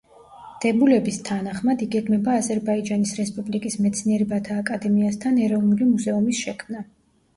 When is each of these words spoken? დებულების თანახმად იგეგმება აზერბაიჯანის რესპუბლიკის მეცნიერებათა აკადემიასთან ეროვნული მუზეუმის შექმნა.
დებულების 0.63 1.19
თანახმად 1.27 1.83
იგეგმება 1.87 2.37
აზერბაიჯანის 2.43 3.13
რესპუბლიკის 3.19 3.77
მეცნიერებათა 3.85 4.59
აკადემიასთან 4.65 5.39
ეროვნული 5.49 5.91
მუზეუმის 5.95 6.43
შექმნა. 6.49 6.83